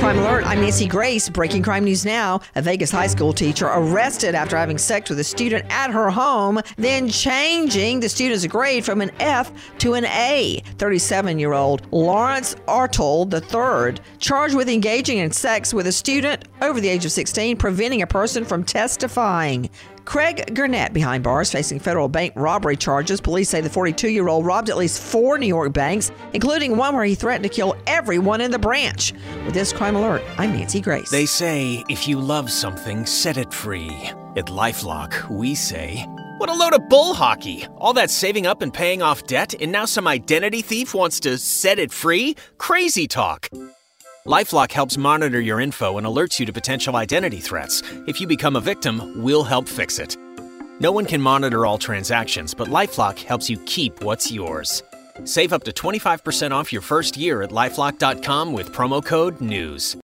Crime 0.00 0.18
Alert, 0.18 0.46
I'm 0.46 0.62
Nancy 0.62 0.86
Grace. 0.86 1.28
Breaking 1.28 1.62
crime 1.62 1.84
news 1.84 2.06
now. 2.06 2.40
A 2.54 2.62
Vegas 2.62 2.90
high 2.90 3.06
school 3.06 3.34
teacher 3.34 3.66
arrested 3.66 4.34
after 4.34 4.56
having 4.56 4.78
sex 4.78 5.10
with 5.10 5.20
a 5.20 5.24
student 5.24 5.66
at 5.68 5.90
her 5.90 6.08
home, 6.08 6.58
then 6.78 7.06
changing 7.06 8.00
the 8.00 8.08
student's 8.08 8.46
grade 8.46 8.82
from 8.82 9.02
an 9.02 9.10
F 9.20 9.52
to 9.76 9.92
an 9.92 10.06
A. 10.06 10.62
37 10.78 11.38
year 11.38 11.52
old 11.52 11.86
Lawrence 11.92 12.56
Artold 12.66 13.34
III, 13.34 14.02
charged 14.18 14.54
with 14.54 14.70
engaging 14.70 15.18
in 15.18 15.32
sex 15.32 15.74
with 15.74 15.86
a 15.86 15.92
student 15.92 16.48
over 16.62 16.80
the 16.80 16.88
age 16.88 17.04
of 17.04 17.12
16, 17.12 17.58
preventing 17.58 18.00
a 18.00 18.06
person 18.06 18.42
from 18.46 18.64
testifying. 18.64 19.68
Craig 20.10 20.56
Gurnett 20.56 20.92
behind 20.92 21.22
bars 21.22 21.52
facing 21.52 21.78
federal 21.78 22.08
bank 22.08 22.32
robbery 22.34 22.76
charges. 22.76 23.20
Police 23.20 23.48
say 23.48 23.60
the 23.60 23.70
42 23.70 24.08
year 24.08 24.26
old 24.26 24.44
robbed 24.44 24.68
at 24.68 24.76
least 24.76 25.00
four 25.00 25.38
New 25.38 25.46
York 25.46 25.72
banks, 25.72 26.10
including 26.32 26.76
one 26.76 26.96
where 26.96 27.04
he 27.04 27.14
threatened 27.14 27.44
to 27.44 27.48
kill 27.48 27.76
everyone 27.86 28.40
in 28.40 28.50
the 28.50 28.58
branch. 28.58 29.12
With 29.44 29.54
this 29.54 29.72
crime 29.72 29.94
alert, 29.94 30.22
I'm 30.36 30.52
Nancy 30.52 30.80
Grace. 30.80 31.10
They 31.10 31.26
say 31.26 31.84
if 31.88 32.08
you 32.08 32.18
love 32.18 32.50
something, 32.50 33.06
set 33.06 33.36
it 33.36 33.52
free. 33.52 33.88
At 34.34 34.46
Lifelock, 34.46 35.30
we 35.30 35.54
say, 35.54 36.04
what 36.38 36.50
a 36.50 36.54
load 36.54 36.72
of 36.72 36.88
bull 36.88 37.14
hockey! 37.14 37.68
All 37.78 37.92
that 37.92 38.10
saving 38.10 38.48
up 38.48 38.62
and 38.62 38.74
paying 38.74 39.02
off 39.02 39.28
debt, 39.28 39.54
and 39.60 39.70
now 39.70 39.84
some 39.84 40.08
identity 40.08 40.60
thief 40.60 40.92
wants 40.92 41.20
to 41.20 41.38
set 41.38 41.78
it 41.78 41.92
free? 41.92 42.34
Crazy 42.58 43.06
talk! 43.06 43.48
Lifelock 44.26 44.70
helps 44.72 44.98
monitor 44.98 45.40
your 45.40 45.60
info 45.60 45.96
and 45.96 46.06
alerts 46.06 46.38
you 46.38 46.44
to 46.44 46.52
potential 46.52 46.96
identity 46.96 47.40
threats. 47.40 47.82
If 48.06 48.20
you 48.20 48.26
become 48.26 48.54
a 48.54 48.60
victim, 48.60 49.22
we'll 49.22 49.44
help 49.44 49.66
fix 49.66 49.98
it. 49.98 50.14
No 50.78 50.92
one 50.92 51.06
can 51.06 51.22
monitor 51.22 51.64
all 51.64 51.78
transactions, 51.78 52.52
but 52.52 52.68
Lifelock 52.68 53.18
helps 53.18 53.48
you 53.48 53.56
keep 53.64 54.02
what's 54.02 54.30
yours. 54.30 54.82
Save 55.24 55.54
up 55.54 55.64
to 55.64 55.72
25% 55.72 56.50
off 56.50 56.70
your 56.70 56.82
first 56.82 57.16
year 57.16 57.42
at 57.42 57.50
lifelock.com 57.50 58.52
with 58.52 58.72
promo 58.72 59.04
code 59.04 59.40
NEWS. 59.40 59.96